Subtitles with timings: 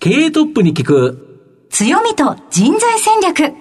[0.00, 1.66] 経営トップに聞く。
[1.70, 3.52] 強みと人材戦略。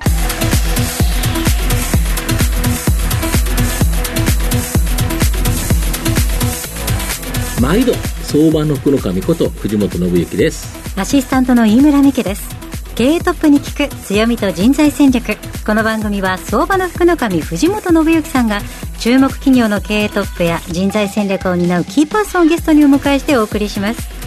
[7.60, 10.78] 毎度相場の福の神こと藤本信之です。
[10.96, 12.56] アシスタントの飯村美希です。
[12.94, 15.38] 経営トップに聞く強みと人材戦略。
[15.65, 18.59] この番組は相場の福の神藤本信之さんが
[18.99, 24.27] 注目企業の経営トップや人材戦略を担うキーパーソンをゲストにお迎えしてお送りします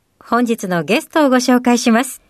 [0.31, 2.21] 本日のゲストをご紹介します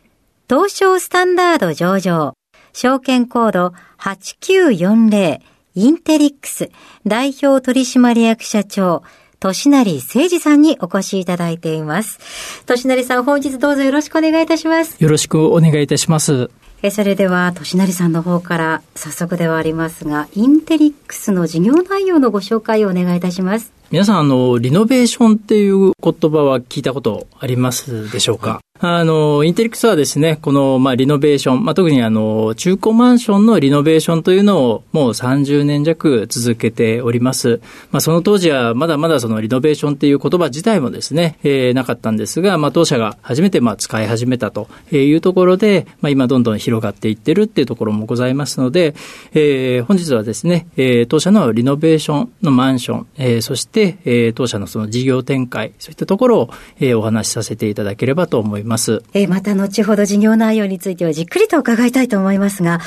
[0.49, 2.33] 東証スタンダード上場
[2.73, 5.39] 証券コード8940
[5.75, 6.71] インテリックス
[7.05, 9.03] 代表取締役社長
[9.39, 12.19] 年成誠二さんにお越しいただいています。
[12.65, 14.95] 年成さん、本日どうぞよろしくお願いいたします。
[14.99, 16.51] よろしくお願いいたします。
[16.83, 23.80] えそれでは、年成さんの方から早速ではありますが、インテリックスの事業内容のご紹介をお願いいたします。
[23.91, 28.61] 皆さん、あの、リノベーションっていう言葉は聞いたことありますでしょうか？
[28.83, 37.61] あの、インテリクスはですね、この、まあ、リノベーション、まあ、特にあの、中古マンションのリノベーションというのをもう30年弱続けております。
[37.91, 48.95] まあ、その当時はまだまだそのリノベーションっていう言葉自体もですね、えーなかったんですが、まあ、当社が初めてまあ使い始めたというところで、まあ、今どんどん広がっていってるっていうところもございますので、
[49.33, 59.03] えー本日はですね、えー当社のリノベーションのマンション、えーそして、えー当社のその事業展開、そういったところを、えーお話しさせていただければと思います。
[59.13, 62.79] えーまた後ほど事業内容についてはじっくりと伺いたいと思いますが、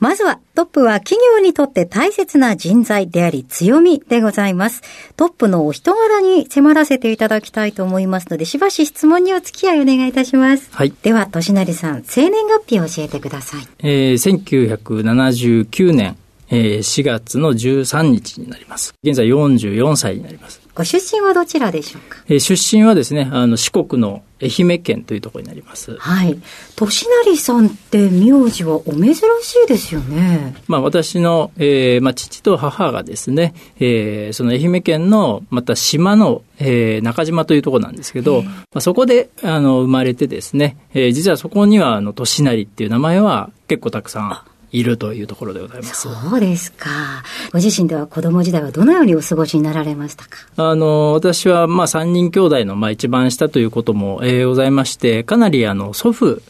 [0.00, 4.82] まずはトップは企業にとって大切な人材であり強みでございます。
[5.16, 10.68] トップのお人柄に迫らせていただきたいと思いますので、しばし質問にお付き合いお願いいたします。
[10.72, 10.92] はい。
[11.02, 13.66] では、年成さん、生年月日を教えてください。
[13.80, 16.16] えー1979年、
[16.50, 18.94] えー4月の13日になります。
[19.02, 20.60] 現在44歳になります。
[20.74, 22.18] ご出身はどちらでしょうか？
[22.28, 25.96] えー出身はですね、あの、四国の愛媛県というところになります。
[25.98, 26.38] はい。
[26.76, 29.18] 年成さんって名字はお珍し
[29.64, 30.54] いですよね。
[30.68, 46.02] まあ、私の、えーまあ、父と母がですね、えーその愛媛県の、また島の、えー中島というところなんですけど、まあ、そこで、あの、生まれてですね、えー実はそこには、あの、年成っていう名前は結構たくさんいるというところでございます。
[46.02, 46.88] そうですか。
[47.52, 50.46] ご自身では子供時代はどのようにお過ごしになられましたか？
[50.56, 56.42] あの、私は、まあ、三人兄弟の、まあ、一番下ということも、えーございまして、かなり、あの、祖父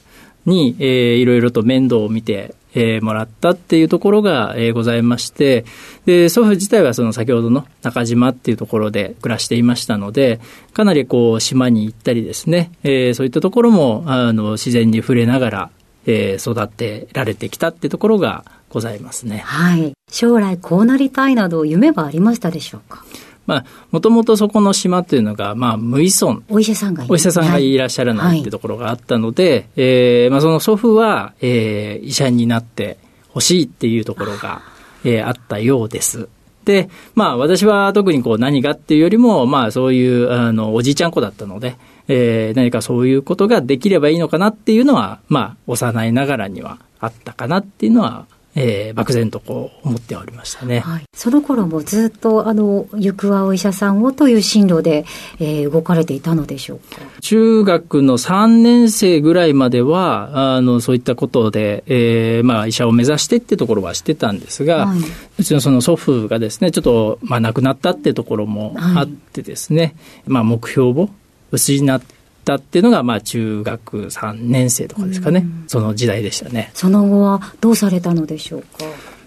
[0.46, 5.64] に、えーいろいろと面倒を見て、えーもらったっていうところが、えーございまして、
[6.04, 10.40] で、祖父自体はその先ほどの中島っていうところで暮らしていましたので、
[10.74, 15.70] かなりこう、島に行ったりですね、えーそういったところも、あの、自然に触れながら、
[16.08, 19.42] えー育てられてきたってところがございますね。
[19.44, 19.92] はい。
[20.10, 23.04] 将来こうなりたいなど夢はありましたでしょうか？
[23.46, 32.98] まあ、もともとそこの島っていうのが、まあ、無依存お医者さんがいるお医者さんがいらっしゃらないってところがあったので、えーまあ、その祖父は、えー医者になって
[33.30, 34.60] ほしいっていうところが、
[35.04, 36.28] えーあったようです。
[36.66, 41.76] で、まあ私は特にこう何がっていうよりも、まあそういうあのおじいちゃん子だったので、
[42.08, 50.80] えー何かそういうことができればいいのかなっていうのは、まあ幼いながらにはあったかなっていうのは、えー漠然とこう思っておりましたね。
[50.80, 51.02] はい。
[51.14, 55.04] その頃もずっと、あの、行くはお医者さんをという進路で、
[55.38, 57.00] えー動かれていたのでしょうか？
[57.20, 64.98] 中学の3年生ぐらいまでは、あの、そういったことで、えーまあ、医者を目指してってところはしてたんですが、はい
[65.38, 69.94] うちのその祖父がですね、ちょっと、まあ、亡くなったってところもあってですね、
[70.26, 71.10] まあ、目標を
[71.50, 72.02] 失っ
[72.44, 76.70] たっていうのが、まあ、中学3年生とかですかね、その時代でしたね。
[76.74, 78.62] その後はどうされたのでしょう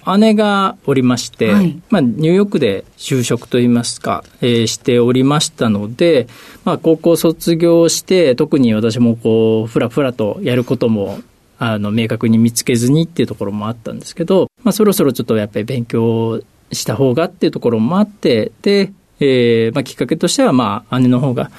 [0.04, 0.18] か？
[0.18, 1.80] 姉がおりまして、はい。
[1.92, 6.28] まあ、ニューヨークで就職といいますか、えーしておりましたので、
[6.66, 11.20] まあ、高校卒業して、特に私もこう、ふらふらとやることも、
[11.60, 16.42] あの、明確に見つけずにっていうところもあったんですけど、まあ、そろそろちょっとやっぱり勉強
[16.72, 21.52] した方がっていうところもあって、で、えーまあ、きっかけとしては、まあ、姉の方が、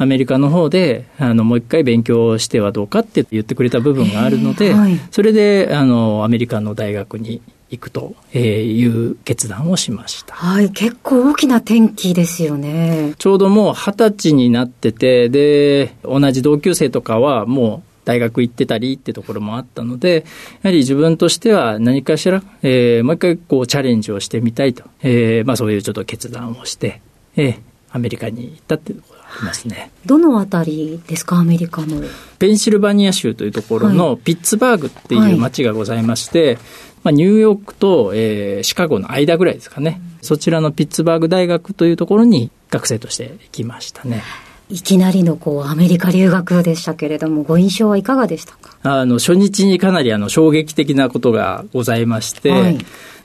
[0.00, 10.34] アメリカの方で、あの、もう一回勉強してはどうかって言ってくれた部分があるので、はいそれで、あの、アメリカの大学に行くという決断をしました。
[10.34, 10.70] はい。
[10.70, 13.12] 結構大きな転機ですよね。
[13.18, 20.24] ちょうどもう二十歳になってて、で、同じ同級生とかはもう大学行ってたりってところもあったので、
[20.62, 27.02] やはり自分としては何かしら、えー、もう一回こうチャレンジをしてみたいと、えー、まあそういうちょっと決断をして、
[27.36, 27.60] えー、
[27.92, 29.90] アメリカに行ったっていうところがありますね。
[30.06, 32.02] どのあたりですか、アメリカの。
[32.38, 44.22] ペンシルバニア州というところのピッツバーグっていう街がございまして、はい、まあ、ニューヨークと、えー、シカゴの間ぐらいですかね、そちらのピッツバーグ大学というところに学生として行きましたね。
[44.68, 48.76] いきなりのこうアメリカ留学でしたけれども、ご印象はいかがでしたか？
[48.84, 52.78] あの初日にかなりあの衝撃的なことがございまして、はい、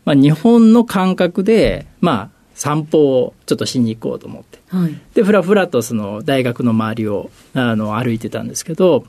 [0.05, 9.05] まあ、日本の感覚で、まあ、散歩をちょっとしに行こうと思って、はい、でふらふらとその大学の周りをあの歩いてたんですけど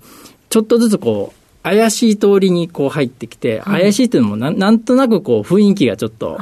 [0.50, 6.38] ちょっとずつこう怪しい通りにこう入ってきて、はい、怪しいっていうのもななんとなくこう雰囲気がちょっと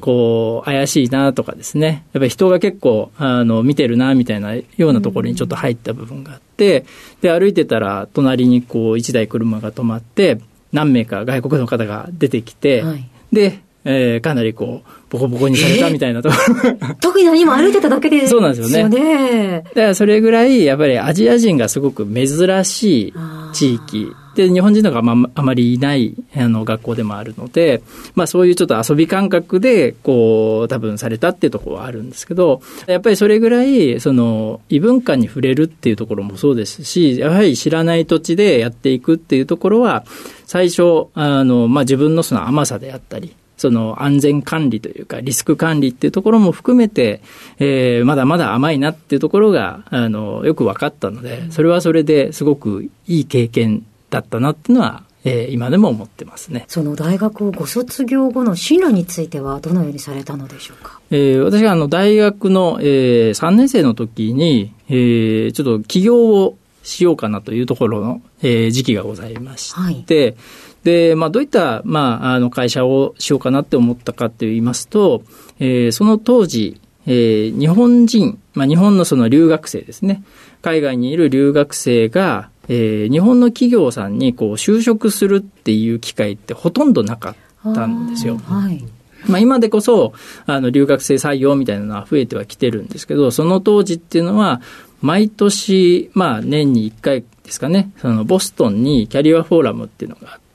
[0.00, 2.04] こう怪しいなとかですね。
[2.12, 6.84] やっぱり人が結構あの見てるなみたいなようなところにちょっと入った部分があって
[7.20, 10.40] で歩いてたら隣にこう1台車が止まって
[10.72, 13.60] 何名か外国の方が出てきて、はい、で、
[13.90, 16.28] えー、かなりこうボコボコにされたみたいなと。
[16.28, 19.62] ころ、えー、特に何も歩いてただけで そうなんですよね。
[19.68, 22.28] だからそれぐらいやっぱりアジア人がすごく珍
[22.64, 23.14] しい
[23.54, 24.12] 地域。
[24.34, 27.82] で、日本人とかまあまりいないあの学校でもあるので、
[28.14, 40.04] まあそういうちょっと遊び感覚で、こう、多分されたっていうところはあるんですけど、やっぱりそれぐらい、その、異文化に触れるっていうところもそうですし、やはり知らない土地でやっていくっていうところは、
[40.46, 47.20] 最初、あの、まあ自分のその甘さであったり、その安全管理というかリスク管理っていうところも含めて、
[47.58, 56.64] えー、まだまだ甘いなっていうところが、あの、よく分かったので、それはそれですごくいい経験だったなっていうのは、えー、今でも思ってますね。
[56.68, 61.00] その大学をご卒業後の進路についてはどのようにされたのでしょうか？
[61.10, 69.74] えー、私はあの大学の、えー、3年生の時に、えー、ちょっと起業をしようかなというところの、えー、時期がございまし
[70.04, 70.36] て、はい、
[70.84, 75.22] で、まあ、どういった、まあ、あの会社をしようかなって思ったかといいますと、
[75.58, 80.22] えー、その当時、えー、日本人、まあ、日本のその留学生ですね、
[80.62, 87.34] 海外にいる留学生が、えー、日本の企業さんにこう就職するっていう機会ってほとんどなか
[87.66, 88.38] ったんですよ。
[88.38, 88.84] はい、
[89.26, 90.12] まあ、今でこそ
[90.46, 94.60] あの留学生採用みたいなのは増えてはきてるんですけど、その当時っていうのは、
[95.00, 100.47] 毎年、まあ、年に1回ですかね、そのボストンにキャリアフォーラムっていうのがあって、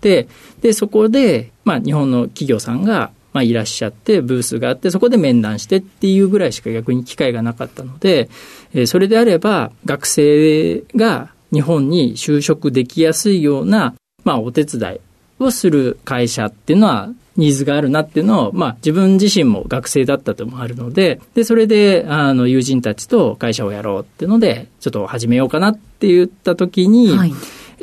[0.62, 8.30] で、そこで、まあ、日本の企業さんが、まあ、いらっしゃって、ブースがあって、そこで面談してっていうぐらいしか逆に機会がなかったので、
[8.74, 15.00] え、それであれば、学生が日本に就職できやすいような、まあ、お手伝い
[15.40, 27.34] をする会社っていうのは、ニーズがあるなっていうのを、まあ、自分自身も学生だったともあるので、で、それで、あの、友人たちと会社をやろうっていうので、ちょっと始めようかなって言った時に、はい、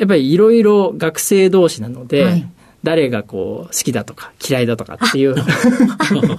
[0.01, 2.51] やっぱりいろいろ学生同士なので、はい。
[2.83, 5.35] 誰がこう好きだとか嫌いだとかっていう。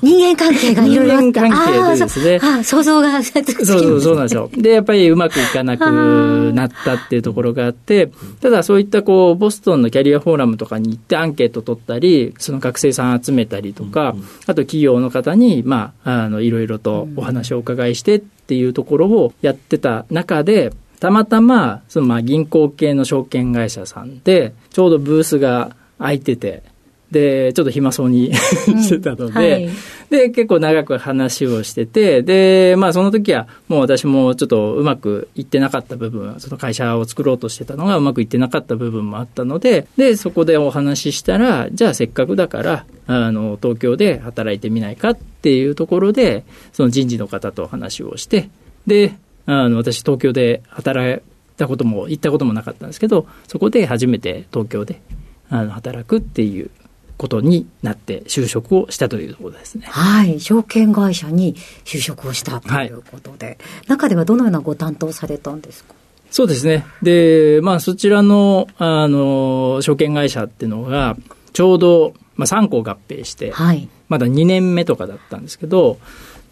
[0.02, 2.64] 人間関係がいろいろ人間関係でですね。
[2.64, 4.50] 想像がそうそうそうなんですよ。
[4.52, 8.12] でやっぱりうまくいかなくなったっていうところがあって
[8.42, 14.16] ただそういったこうボストンのキャリアフォーラムとかに行ってアンケート取ったりその学生さん集めたりとか、
[14.48, 26.64] あと企業の方にまああのいろいろとお話をお伺いしてっていうところをやってた中でたまたまそのまあ銀行系の証券会社さんでちょうどブースが空いてて、
[27.12, 29.70] で、ちょっと暇そうに してたので、はい、
[30.10, 48.50] で、結構長く話をしてて、で、まあその時はもう私もちょっとうまくいってなかった部分、その会社を作ろうとしてたのがうまくいってなかった部分もあったので、で、そこでお話ししたら、じゃあせっかくだから、あの、東京で働いてみないかっていうところで、その人事の方と話をして、
[48.88, 51.22] で、あの、私東京で働い
[51.58, 55.02] たことも、行ったこともなかったんですけど、そこで初めて東京で
[55.50, 56.70] あの働くっていう
[57.18, 59.86] ことになって就職をしたというところですね。
[59.88, 60.40] はい。
[60.40, 61.56] 証券会社に
[61.86, 63.58] 就職をしたということで、はい、
[63.88, 65.94] 中ではどのようなご担当されたんですか？
[66.32, 66.86] そうですね。
[67.04, 71.18] で、まあそちらの、あの、証券会社っていうのが、
[71.54, 76.00] ちょうど、まあ3個合併して、はい、まだ2年目とかだったんですけど、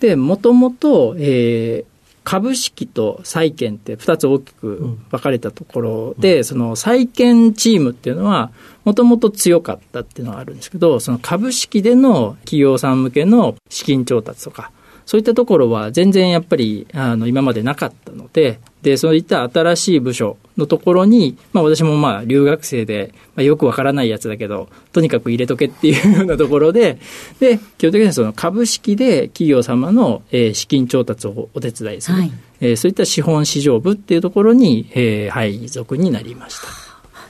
[0.01, 1.88] で、もともと、えー、
[2.29, 8.51] 株式と債券って2つ大きく分かれたところで、うん、その債券チームっていうのは、
[8.85, 14.71] もともと強かったっていうのがあるんですけど、その株式での企業さん向けの資金調達とか、
[15.09, 26.99] そういったところは全然やっぱりあの今までなかったので、で、そういった新しい部署のところに、まあ私もまあ留学生で、まあ、よくわからないやつだけど、とにかく入れとけっていうようなところで、
[27.39, 36.88] で、基本的にはその株式で企業様の、えー、資金調達をお手伝いする、はい、えー、そういった資本市場部っていうところに、えー、配属になりました。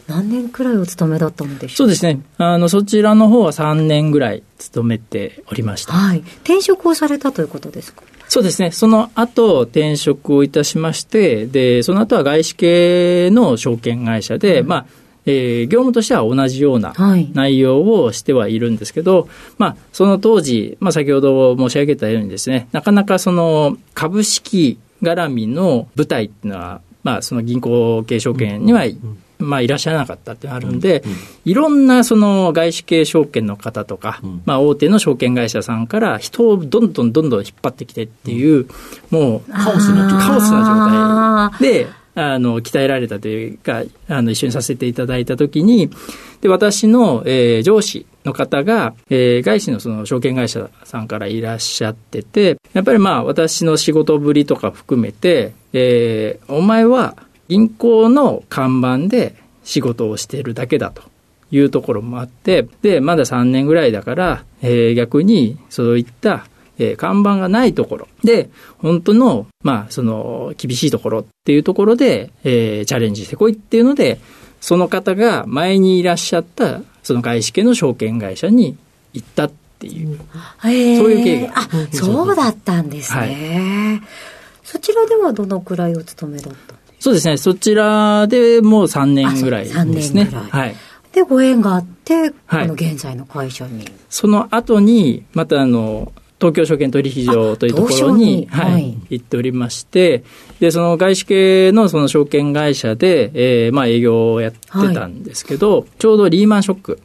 [0.10, 1.78] 何年くらいお勤めだったのでしょう？
[1.78, 2.20] そうですね。
[2.38, 5.94] あの、そちらの方は3年ぐらい勤めておりました。
[5.94, 6.20] はい。
[6.44, 8.04] 転職をされたということですか？
[8.28, 8.72] そうですね。
[8.72, 14.86] その後、転職をいたしまして、で、その後は外資系の証券会社で、まあ、
[15.26, 28.84] えー業務としては同じようなはい内容をしてはいるんですけど、まあ、その当時、まあ、先ほど申し上げたようにですね、なかなかその株式絡みの舞台っていうのは、まあ、その銀行系証券には、
[29.40, 31.02] まあ、いらっしゃらなかったってあるんで、
[31.46, 38.68] いろんなその外資系証券の方とか、まあ、大手の証券会社さんから人をどんどんどんどん引っ張ってきてっていう、
[39.10, 45.90] もう、カオスなカオスなあ状態で、あの、鍛えられたというか、あの、一緒にさせていただいたときに、
[46.42, 57.16] で、私の、えー上司の方が、えー外資のその証券会社さんからいらっしゃってて、やっぱりまあ、私の仕事ぶりとか含めて、えーお前は
[57.50, 61.02] 銀行の看板で仕事をしているだけだと。
[61.52, 66.46] いうところもあって、で、まだ3年ぐらいだから、えー逆にそういった、
[66.78, 74.20] えー看板がないところで、本当の、まあ、その、厳しいところっていうところで、えーチャレンジしてこいっていうので、
[74.62, 78.78] その方が前にいらっしゃった、その外資系の証券会社に
[79.14, 80.20] 行ったっていう。
[80.62, 84.02] そういう経緯があ、そうだったんですね。
[84.64, 89.92] そちらではどのくらいお勤めだったそうですね、そちらでもう3年ぐらいですね。
[89.92, 90.44] 3年ぐらい。
[90.50, 90.76] はい。
[91.14, 92.68] で、ご縁があって、はい。
[92.68, 93.86] この現在の会社に。
[94.10, 98.98] その後に、またあの、東京証券取引所というところに、はいはい。
[99.10, 100.24] 行っておりまして、
[100.60, 107.00] で、その外資系のその証券会社で、えーまあ営業をやってたんですけど、ちょうどリーマンショック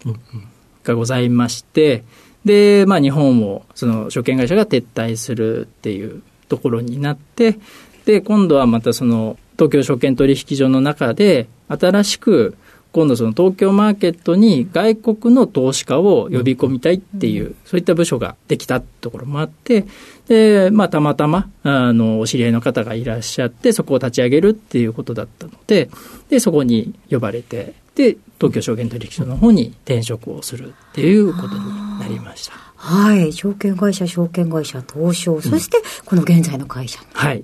[0.85, 2.05] がございまして、
[2.45, 7.59] で、まあ日本をその証券会社が撤退するっていうところになって、
[8.05, 12.57] で、今度はまたその東京証券取引所の中で、新しく
[12.95, 19.85] 今度その東京マーケットに外国の投資家を呼び込みたいっていう、そういった部署ができたところもあって、
[20.29, 25.91] で、まあたまたま、あの、お知り合いの方がいらっしゃって、そこを立ち上げるっていうことだったので、
[26.29, 32.55] で、そこに呼ばれて、で、東京証券取引所の方に転職をするっていうことになりました。
[32.77, 33.33] はい。
[33.33, 37.07] 証券会社、証券会社、東証、そして、この現在の会社に。
[37.13, 37.43] はい。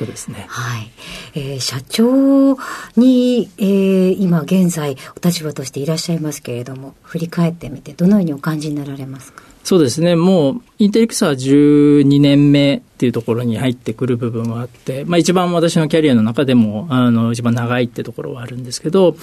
[0.00, 0.46] そうですね。
[0.48, 0.90] はい。
[1.34, 2.56] えー社長
[2.96, 9.42] に、えー今現在お立場としていらっしゃいますけれども、振り返ってみてどのようにお感じになられますか？
[9.62, 19.16] そうですね、もう、インテリックスは12年目っていうところに入ってくる部分はあって、まあ一番私のキャリアの中でも、あの、一番長いってところはあるんですけど、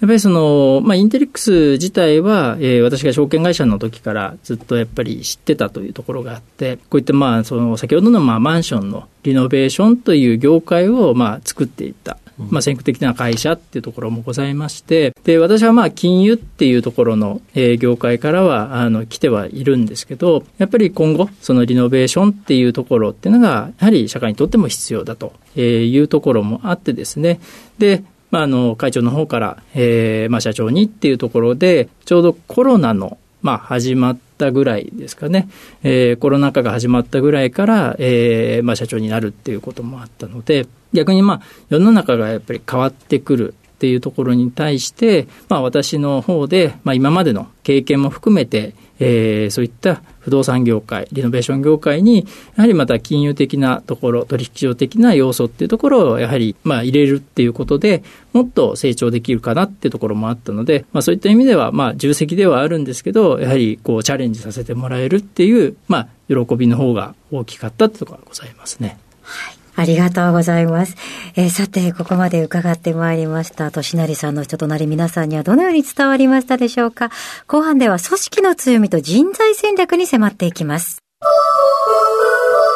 [0.00, 12.18] やっぱりその、まあインテリックス自体は、えー私が証券会社の時からずっとやっぱり知ってたというところがあって、こういったまあ、その、先ほどのまあマンションのリノベーションという業界をまあ作っていった。
[12.38, 27.40] まあ、先駆的な会社っていうところもございまして、で、私はまあ、金融っていうところの、えー業界からは、あの、来てはいるんですけど、やっぱり今後、そのリノベーションっていうところっていうのが、やはり社会にとっても必要だというところもあってですね、
[27.78, 35.48] で、まあ、あの、会長の方から、えーまあ、社長にっていうところで、ちょうどコロナの、まあ、始まったぐらいですかね、
[35.82, 52.26] えーコロナ禍が始まったぐらいから、えーまあ、社長になるっていうこともあったので、逆にまあ、世の中がやっぱり変わってくるっていうところに対して、まあ、私の方で、まあ、今までの経験も含めて、えーそういった不動産業界、リノベーション業界に、
[52.56, 58.02] やはりまた金融的なところ、取引所的な要素っていうところをやはり、まあ、入れるっていうことで、
[58.34, 68.98] もっと成長できるかなっていうところもあったので、まあ、そういった意味では、まあ、重責ではあるんですけど、やはり、こう、チャレンジさせてもらえるっていう、まあ、喜びの方が大きかったってところがございますね。
[69.22, 70.96] はいありがとうございます。
[71.36, 77.10] えーさて、ここまで伺ってまいりました、としなりさんの人となり皆さんにはどのように伝わりましたでしょうか
[77.46, 80.98] 後半では組織の強みと人材戦略に迫っていきます。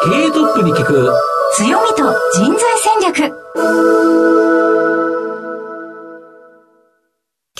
[0.04, 1.12] 経営トップに聞く
[1.54, 4.51] 強みと人材戦略。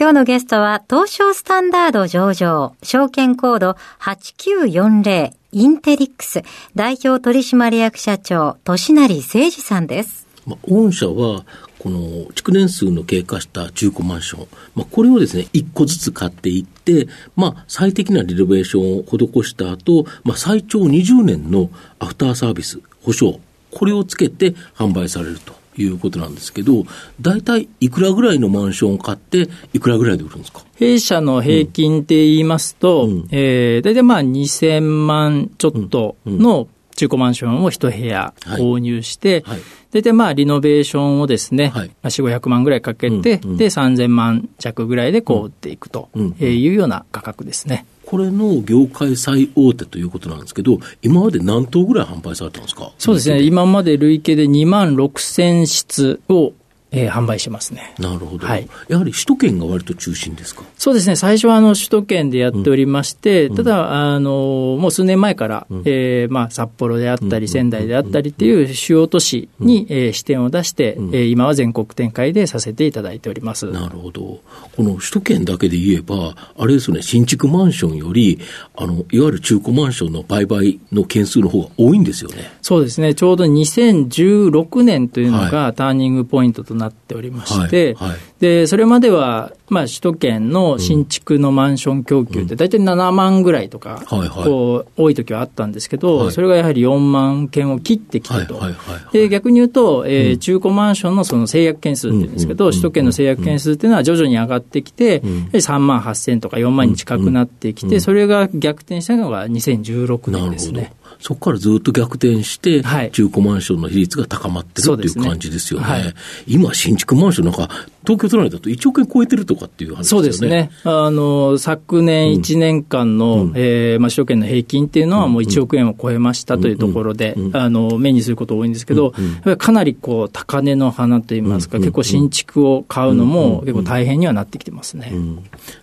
[0.03, 6.43] 今日のゲストは、東証スタンダード上場、証券コード8940、インテリックス、
[6.75, 10.27] 代表取締役社長、としなり誠二さんです。
[10.45, 11.45] まあ、御社は、
[11.79, 17.07] この築年数の経過した中古マンション、まあ、これをですね、一個ずつ買っていって、
[17.37, 23.39] まあ、最適なリノベーションを施した後、まあ、最長20年のアフターサービス、保証、
[23.71, 26.85] これをつけて販売されるということなんですけど、
[27.21, 30.63] 大体いくらぐらいのマンションを買って、いくらぐらいで売るんですか？
[30.77, 33.29] 弊社の平均って言いますと、うん。
[33.31, 39.61] えー、大体まあ2000万ちょっとの中古マンションを一部屋購入して、はい。
[39.93, 41.89] 大体まあリノベーションをですね、はい。
[41.89, 43.57] まあ4、500万ぐらいかけて、うんうん。
[43.57, 46.11] で、3000万弱ぐらいでこう売っていくと
[46.41, 47.87] いうような価格ですね。
[48.13, 52.93] これの業界最大手ということなんですけど、今まで何棟ぐらい販売されたんですか？
[52.99, 56.53] そうですね、今まで累計で2万6000室を、
[56.93, 57.95] えー販売してますね。
[57.99, 58.69] なるほど、はい。
[58.89, 60.63] やはり首都圏が割と中心ですか？
[60.79, 73.67] そうですね、最初はあの首都圏でやっておりまして、ただ、あのもう数年前から、えーまあ、札幌であったり、仙台であったりっていう主要都市に、えー支店を出して、えー今は全国展開でさせていただいております。
[73.71, 74.41] なるほど。
[74.77, 78.39] この首都圏だけで言えば、あれですよね、新築マンションより、
[78.77, 82.51] あの、いわゆる中古マンションの売買の件数の方が多いんですよね。
[82.61, 88.19] そうですね、ちょうど2016年というのがターニングポイントとなっておりまして、はいはい。
[88.41, 94.29] でそれまでは、まあ、首都圏の新築のマンション供給って大体7万ぐらいとか、はいはい。
[94.45, 96.33] こう多い時はあったんですけど、はい。
[96.33, 98.55] それがやはり4万件を切ってきたと。
[98.55, 99.13] はいはいはいはい。
[99.13, 102.71] で逆に言うと、えー中古マンションのその制約件数っていうんですけど、うん。
[102.73, 105.39] 首都圏の制約件数っていうのは徐々に上がってきて、ん。
[105.39, 110.93] やはり3万8000とか4万に近くなってきて、それが逆転したのが2016なるほど年ですね。。
[111.23, 113.13] そこからずっと逆転して、はい。
[113.13, 115.87] 中古マンションの比率が高まってるっていう感じですよね。
[115.87, 116.15] はい。
[116.49, 117.71] 今、新築マンションなんか、
[118.05, 120.33] 東京都内だと1億円超えてるとかっていう話ですよね。
[120.33, 120.71] そうですね。
[120.85, 135.13] あの、昨年1年間の、えーまあ、首都圏の平均っていうのはもう1億円を超えましたというところで、あの、目にすること多いんですけど、やっぱりかなりこう、高値の花といいますか、結構新築を買うのも結構大変にはなってきてますね。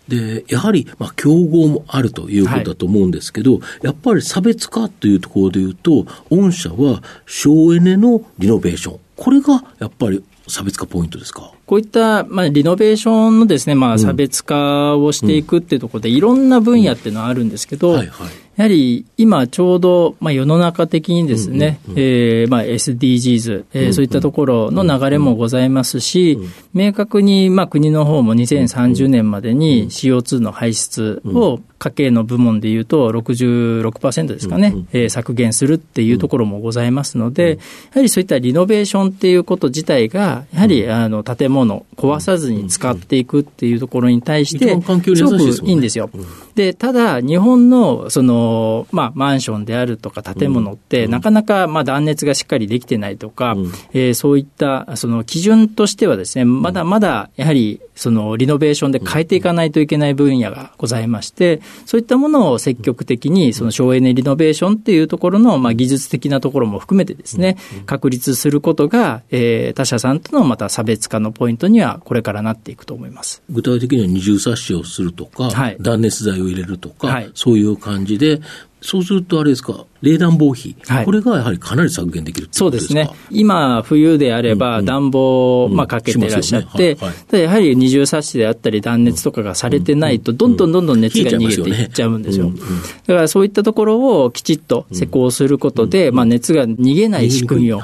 [0.08, 9.00] で、やはり、まあ、競合もあるということだと思うんですけど、やっぱり差別化というところで言うと、御社は省エネのリノベーション。
[9.16, 11.52] これがやっぱり差別化ポイントですか？
[11.66, 18.30] こういった、まあ、リノベーションのですね、まあ、差別化をしていくっていうところで、いろんな分野っていうのはあるんですけど、はいはい。
[18.60, 26.38] やはり今ちょうど、まあ、世の中的にですね、えーまあ、SDGs、えーそういったところの流れもございますし、
[26.74, 37.56] 明確に、まあ、国の方も2030年までに CO2 の排出を家計の部門でいうと66%ですかね、えー削減するっていうところもございますので、や
[37.96, 44.76] はりそういったリノベーションっていうこと自体が、やはりあの建物壊さずに使っていくっていうところに対して、す
[45.24, 46.10] ごくいいんですよ。
[46.56, 48.49] で、ただ、日本の、その、
[48.92, 53.56] まあ、マンションであるとか建物って、なかなか、まあ、断熱がしっかりできてないとか、
[53.94, 73.42] えーそういった、その、基準としてはですね、まだまだ、やはり、その、リノベーションで変えていかないといけない分野がございまして、そういったものを積極的に、その、省エネリノベーションっていうところの、まあ、技術的なところも含めてですね、確立することが、えー他社さんとのまた差別化のポイントには、これからなっていくと思います。
[73.50, 75.78] 具体的には二重冊子をするとか、はい。
[75.80, 77.32] 断熱材を入れるとか、はい。
[77.34, 78.39] そういう感じで、
[78.82, 81.06] そうするとあれですか、冷暖房費、はい。
[81.06, 83.10] これがやはりかなり削減できるってそうでことですね。
[83.30, 87.02] 今、冬であれば暖房をまあかけてらっしゃって、ね。
[87.02, 87.42] はいはい。
[87.42, 92.52] やはり二重冊子であったり断熱とかがされてないと、どんどんどんどん熱が逃げていっちゃうんですよ。
[93.08, 97.82] だからそういったところをきちっと施工することで、まあ熱が逃げない仕組みを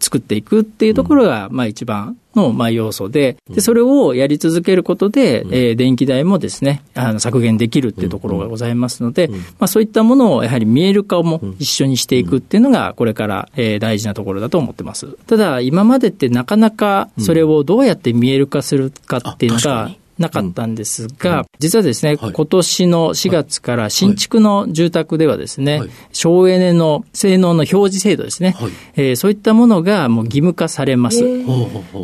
[0.00, 15.08] 作っていくっていうところが、まあ一番のまあ要素で、で、それをやり続けることで、えー電気代もですね、あの削減できるっていうところがございますので、まあそういったものをやはり見える化も一緒にしていくっていうのが、これからえー大事なところだと思ってます。
[15.26, 22.32] ただ、今までってなかなかそれをどうやって見える化するかっていうのがなかったんですが、実はですね、はい。
[22.32, 25.90] 今年の4月から新築の住宅ではですね、はい。
[26.12, 28.70] 省エネの性能の表示制度ですね、はい。
[28.96, 31.22] えーそういったものがもう義務化されます。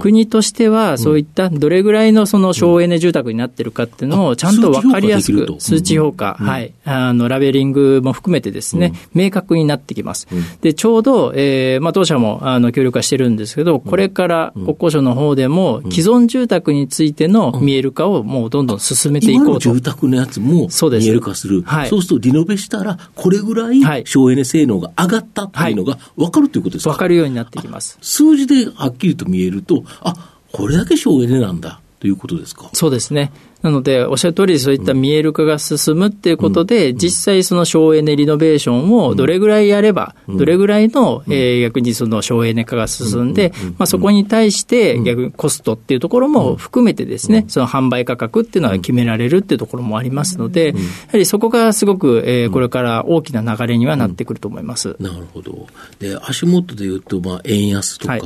[0.00, 10.28] 国としては、そういったどれぐらいのその省エネ住宅になってるかっていうのをちゃんと分かりやすく、数数値評値評価、はい、あの、ラベリングも含めてですね、明確になってきます。
[10.60, 19.80] で、ちょうど、えーまあ、当社も、あの、協力はしてるんですけど、これから国交省の方でも、既存住宅についての見える化をもうどんどん進めていこうと今の住。
[19.80, 21.62] 宅のやつもそうです見える化する。
[21.62, 27.98] はいそうするとリノベしたら、これぐらいはい省エネ性能が上がったっていうのが分かるということですか、分かるようになってきます。
[28.00, 30.14] 数字ではっきりと見えると、あ、
[30.52, 32.70] これだけ省エネなんだということですか？
[32.72, 33.32] そうですね。
[33.62, 50.74] なので、おっしゃる通り、そういった見える化が進むっていうことで、実際その省エネリノベーションをどれぐらいやれば、どれぐらいの、えー逆にその省エネ化が進んで、まあそこに対して逆にコストっていうところも含めてですね、その販売価格っていうのは決められるっていうところもありますので、や
[51.12, 54.96] はりそこがすごく、えーこれから大きな流れにはなってくると思います。
[55.00, 55.66] なるほど。
[55.98, 58.22] で、足元で言うと、まあ、円安とか、はい。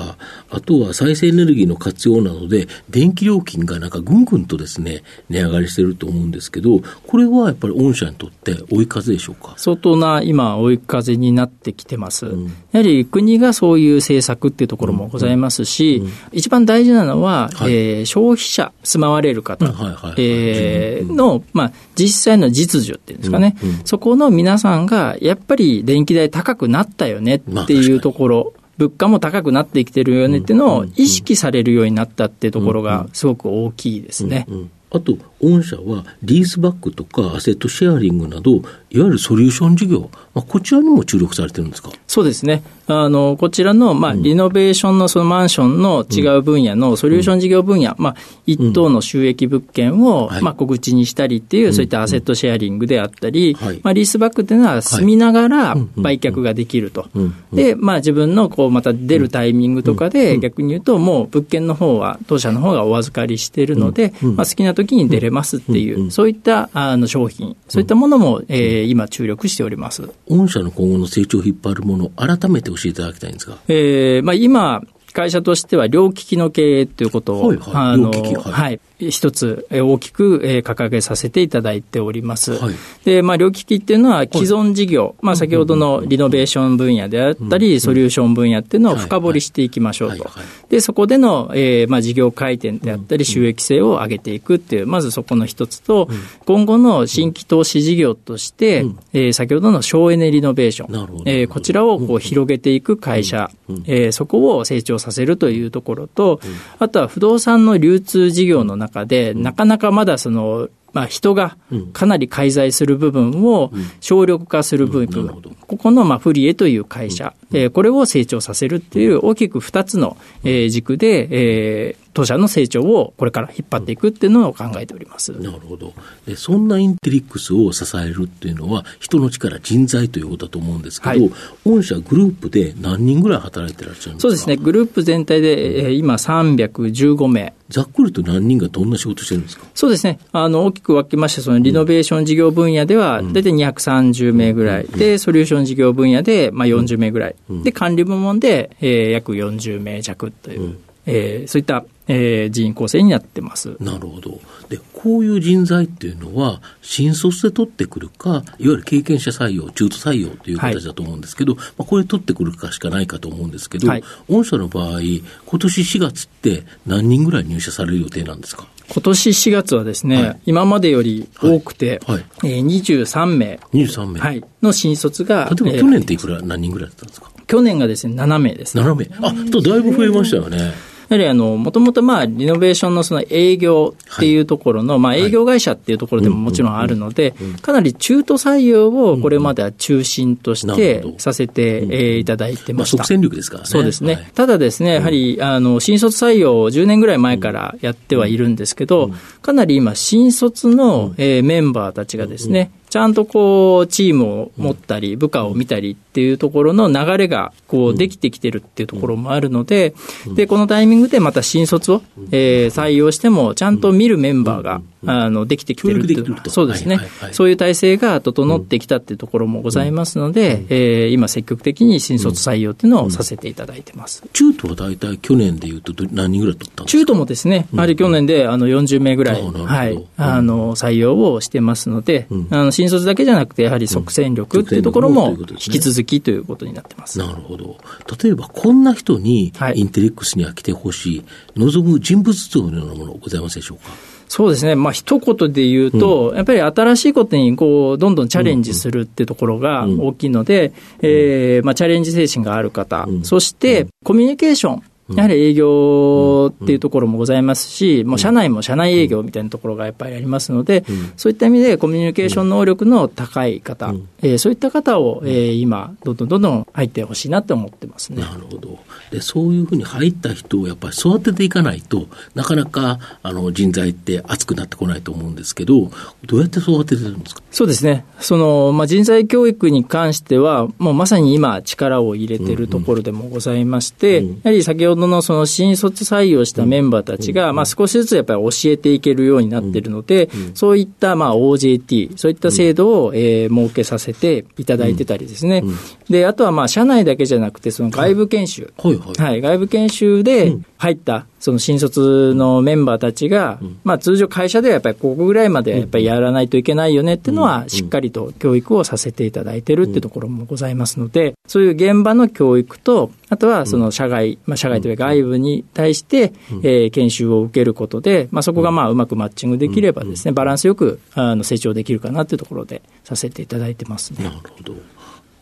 [0.51, 9.55] あとは再生エネルギーの活用なので、電気料金がなんかぐんぐんとですね、値上がりしてると思うんですけど、これはやっぱり御社にとって追い風でしょうか？
[9.57, 12.27] 相当な今、追い風になってきてます。
[12.27, 16.07] うん、やはり国がそういう政策っていうところもございますし、うん。
[16.07, 34.47] うん、一番大事なのは、はい、えー、消費者、住まわれる方の、まあ、実際の実需っていうんですかね、そこの皆さんが、やっぱり電気代高くなったよねっていうところ、物価も高くなってきてるよねっていうのを意識されるようになったっていうところがすごく大きいですね。
[34.95, 38.57] あと、御社はリースバックとかアセットシェアリングなど、
[38.91, 41.91] いわゆるソリューション事業、まあ、こちらにも注力されてるんですか？
[42.07, 42.63] そうですね。
[42.87, 57.09] あの、こちらの、まあ、リノベーションのそのマンションの違う分野のソリューション事業分野、まあ、一等の収益物件を、まあ、小口にしたりっていう、そういったアセットシェアリングであったり、まあ、リースバックっていうのは住みながら売却ができると。
[57.53, 70.09] で、まあ、自分の、こう、また出るタイミングとかで、逆に言うと、もう物件の方は、当社の方がお預かりしているので、まあ、好きな時に出れますっていう、そういったあの商品、そういったものも、えー、今注力しております。
[70.29, 73.59] 御社の今後の成長を引っ張るもの、改めて教えていただきたいんですが。
[73.69, 82.53] えー、まあ今、会社としては両利きの経営ということを、はいはい、あの、はい、一つ大きく掲げさせていただいております。
[82.53, 90.31] はい、で、まあ、両利きっていうのは既存事業、はい、まあ、先ほどのリノベーション分野であったり、ソリューション分野っていうのを深掘りしていきましょうと。
[90.69, 96.09] で、そこでの、えー、まあ、事業回転であったり、収益性を上げていくっていう、まずそこの一つと、
[96.47, 103.51] 今後の新規投資事業として、えー、先ほどの省エネリノベーション、えー、こちらをこう広げていく会社、
[103.87, 106.41] えー、そこを成長させるというところと、
[106.79, 111.57] あとは不動産の流通事業の中で、なかなかまだその、まあ、人が
[111.93, 125.33] かなり介在する部分を省力化する部分、ここのまあフリエという会社、えこれを成長させるっていう大きく2つの軸で、え当社の成長をこれから引っ張っていくっていうのを考えております。
[125.33, 125.93] なるほど。
[126.27, 131.31] で、そんなインテリックスを支えるっていうのは、人の力、人材ということだと思うんですけど、はい、
[131.65, 134.21] 御社グループで何人ぐらい働いてらっしゃるんですか？
[134.21, 134.57] そうですね。
[134.57, 137.55] グループ全体で、えー、今315名。
[137.71, 139.67] ざっくりと何人がどんな仕事してるんですか？
[139.75, 140.19] そうですね。
[140.33, 150.61] あの、大きく分けまして、そのリノベーション事業分野では、大体230名ぐらい、うん、で、ソリューション事業分野で、まあ40名ぐらい、うん、で、管理部門で、えー、約40名弱という。
[150.61, 153.77] うんえー、そういった、えー、人員構成になってます。
[153.81, 154.41] なるほど。
[154.69, 168.67] で、こういう人材っていうのは、新卒で取ってくるか、いわゆる経験者採用、中途採用という形だと思うんですけど、はい、まあ、これ取ってくるかしかないかと思うんですけど、はい、御社の場合、今年4月って何人ぐらい入社される予定なんですか？
[168.89, 173.59] 今年4月はですね、はい、今までより多くて、はいはい、えー、23名。
[173.73, 174.21] 23名。
[174.21, 174.45] はい。
[174.61, 175.49] の新卒が。
[175.51, 177.31] 例えば去年っていくら、何人ぐらいだったんですか？
[177.47, 178.83] 去年がですね、7名です、ね。
[178.85, 179.27] 7名。
[179.27, 180.73] あ、とだいぶ増えましたよね。
[181.09, 192.97] やはりあの、もともとまあ、リノベーションのその営業っていうところの、まあ、営業会社っていうところでももちろんあるので、かなり中途採用をこれまでは中心としてさせていただいてました。
[192.99, 193.69] まあ、即戦力ですからね。
[193.69, 194.31] そうですね。
[194.35, 199.11] ただですね、やはり、あの、新卒採用を10年ぐらい前からやってはいるんですけど、
[199.43, 209.95] かなり今、新卒のメンバーたちがですね、ちゃんとこう、チームを持ったり、部下を見たりっていうところの流れが、こう、できてきてるっていうところもあるので、
[210.35, 212.03] で、このタイミングでまた新卒を、
[212.33, 216.99] えー、採用しても、ちゃんと見るメンバーが、あの、できてきてるっていう、そうですね、
[217.33, 224.23] そういう体制が整ってきたっていうところもございますので、えー、今積極的に新卒採用っていうのをさせていただいてます。
[224.33, 226.99] 中途は大体去年でいうと何人ぐらい取ったんですか？
[227.01, 237.19] 中途もですね、やはり去年であの40名ぐらい、はい、あの、採用をしてますので、あの、新卒だけじゃなくて、やはり即戦力っていうところも引き続きということになってます。
[237.19, 237.77] なるほど。
[238.23, 241.23] 例えば、こんな人にインテリックスには来てほしい、
[241.57, 243.85] 望む人物像のようなものございますでしょうか？
[244.29, 260.85] そうですね、まあ一言で言うと、うん、やっぱり新しいことにこうどんどんチャレンジするってところが大きいので、うん、えー、まあ、チャレンジ精神がある方、うん、そしてコミュニケーション、やはり営業っていうところもございますし、もう社内も社内営業みたいなところがやっぱりありますので、
[261.17, 268.23] そういった意味でコミュニケーション能力の高い方、えー、そういった方を、えー、今、どんどんどんどん入ってほしいなと思ってますね。
[268.23, 268.79] なるほど。
[269.13, 275.91] で、そういうふうに入った人をやっぱり育てていかないとなかなかあの人材って厚くなってこないと思うんですけど、
[276.25, 277.43] どうやって育ててるんですか？
[277.51, 278.07] そうですね。
[278.19, 295.63] その、まあ、人材教育に関しては、もうまさに今力を入れてるところでもございまして、うんうん、やはり先ほどのその新卒採用したメンバーたちが、まあ、少しずつやっぱり教えていけるようになってるので、そういったまあ OJT、そういった制度を、えー、設けさせていただいてたりですね。
[296.09, 298.73] で、あとはまあ社内だけじゃなくて、その外部研修。
[298.79, 299.02] はいはい、
[299.41, 324.25] 外部研修で入った、その新卒のメンバーたちが、うん、まあ通常会社ではやっぱりここぐらいまでやっぱりやらないといけないよねっていうのは、しっかりと教育をさせていただいてるっていうところもございますので、そういう現場の教育と、あとはその社外、まあ社外というか外部に対して、えー、研修を受けることで、まあそこがまあうまくマッチングできればですね、バランスよくあの成長できるかなっていうところでさせていただいてますね。
[324.25, 324.75] なるほど。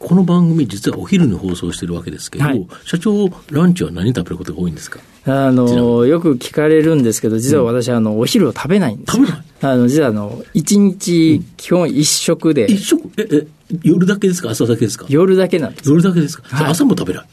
[0.01, 4.99] この番組、実はお昼に放送してるわけですけど、はい、社長、ランチは何食べることが多いんですか？
[5.27, 9.13] あのよく聞かれるんですけど、実は私、あのお昼を食べないんです。
[9.13, 9.43] 食べない？
[9.61, 13.11] あの実はあの一日、基本一食で、一食？
[13.19, 13.47] ええ
[13.83, 14.51] 夜だけですか？
[14.51, 15.05] 朝だけですか？
[15.11, 15.89] 夜だけなんです。
[15.91, 17.27] 夜だけですか、はい、朝も食べない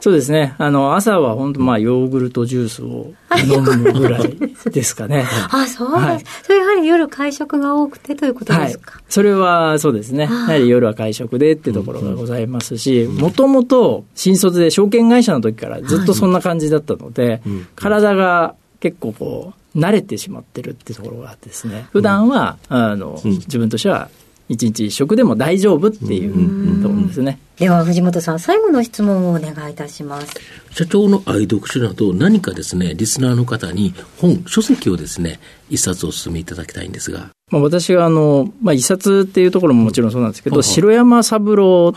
[0.00, 0.54] そうですね。
[0.58, 3.12] あの、朝は本当まあ、ヨーグルトジュースを
[3.46, 4.36] 飲むぐらい
[4.70, 5.26] ですかね。
[5.52, 6.24] あ、そうです、はい。
[6.42, 10.24] それやはり夜会食が多くてということですか、はい、それはそうですね。
[10.24, 17.42] やはり夜は会食でってところがございますし、もともと新卒で証券会社の時からずっとそんな感じだったので、
[17.76, 24.08] 体が結構こう、慣れてしまってるってところがあってですね、普段は、あの、自分としては
[24.50, 27.38] 一日一食でも大丈夫っていうところですね。
[27.56, 30.34] では藤本さん、最後の質問をお願いいたします。
[30.72, 35.38] 社長の愛読書など何かですね、リスナーの方に本、書籍をですね、
[35.70, 37.30] 一冊お勧めいただきたいんですが。
[37.50, 41.92] まあ、私があの、まあ、一冊っていうところももちろんそうなんですけど、城山三郎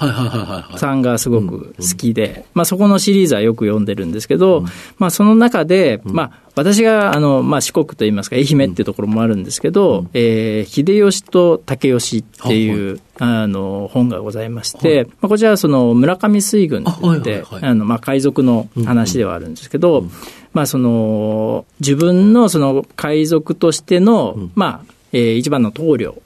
[0.77, 4.65] さんがすごく好きで、まあ、そこのシリーズはよく読んでるんですけど、
[4.97, 20.05] まあ、その中で、まあ、私があの、まあ、四国といいますか、愛媛っていうところもあるんですけど、うん、えー、秀吉と武吉っていう、あの本がございまして、まあ、こちらはその村上水軍って、あのまあ海賊の話ではあるんですけど、
[20.51, 26.21] まあ、その自分のその海賊としての、まあえー、一番の棟梁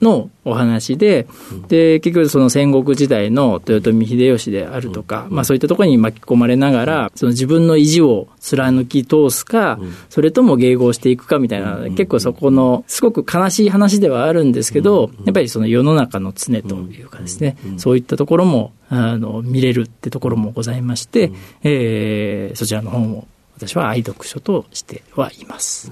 [0.00, 1.26] のお話で、
[1.68, 9.78] で、結局その戦国時代の豊臣秀吉であるとか、まあそういったところに巻き込まれながら、その自分の意地を貫き通すか、
[10.10, 25.90] それとも迎合していくかみたいな、結構そこの、すごく悲しい話ではあるんですけど、やっぱりその世の中の常というかですね、そういったところも、あの、見れるってところもございまして、えー、そちらの本を私は愛読書としてはいます。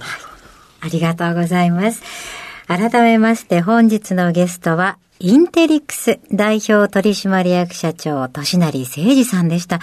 [0.82, 2.02] ありがとうございます。
[2.66, 9.80] 改めまして本日のゲストは、インテリックス代表取締役社長、としなり誠二さんでした。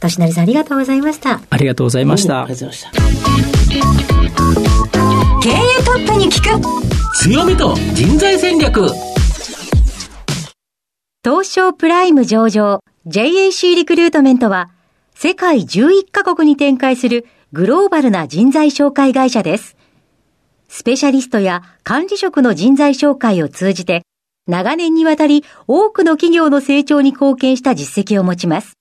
[0.00, 1.40] としなりさんありがとうございました。
[1.48, 2.42] ありがとうございました。
[2.42, 4.14] ありがとうございました。
[5.40, 8.88] 経営トップに聞く強みと人材戦略
[11.22, 14.70] 東証プライム上場 JAC リクルートメントは
[15.14, 19.76] 世界11カ国に展開するグローバルな人材紹介会社です。
[20.76, 24.02] スペシャリストや管理職の人材紹介を通じて、
[24.48, 28.72] 長年にわたり多くの企業の成長に貢献した実績を持ちます。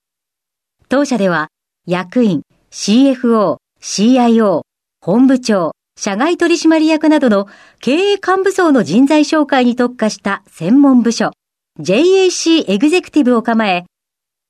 [0.90, 1.50] 当社では、
[1.86, 4.64] 役員、CFO、CIO、
[5.02, 7.48] 本部長、社外取締役などの
[7.80, 11.30] 経営幹部層の人材紹介に特化した専門部署、
[11.80, 13.86] JAC エグゼクティブを構え、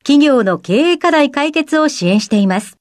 [0.05, 2.77] 企業の経営課題解決を支援しています。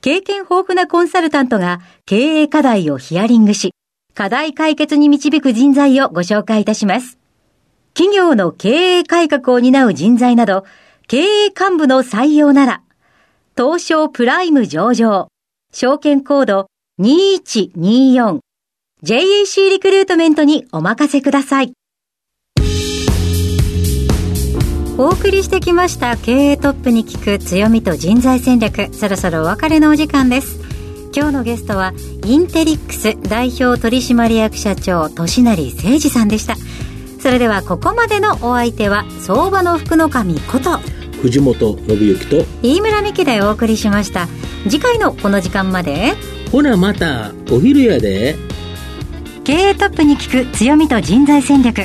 [0.00, 3.74] 経験豊富なコンサルタントが経営課題をヒアリングし、
[4.14, 7.18] 課題解決に導く人材をご紹介いたします。
[7.94, 10.64] 企業の経営改革を担う人材など、
[11.06, 12.82] 経営幹部の採用なら、
[13.56, 15.28] 東証プライム上場、
[15.72, 16.66] 証券コード
[17.00, 18.40] 2124、
[19.02, 21.72] JAC リクルートメントにお任せください。
[25.00, 28.92] お送りしてきました経営トップに聞く強みと人材戦略。
[28.92, 30.60] そろそろお別れのお時間です。
[31.16, 31.94] 今日のゲストは
[32.26, 36.54] インテリックス代表取締役社長利成誠二さんでした。
[37.18, 40.76] それではここまでのお相手は相場の福の神こと
[41.22, 44.28] 藤本信之と飯村美希でお送りしました。
[44.68, 46.12] 次回のこの時間まで
[46.52, 48.36] ほなまたお昼やで。
[49.44, 51.84] 経営トップに聞く強みと人材戦略